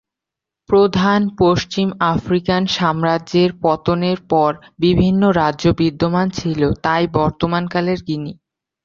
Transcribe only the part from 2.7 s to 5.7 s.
সাম্রাজ্যের পতনের পর, বিভিন্ন রাজ্য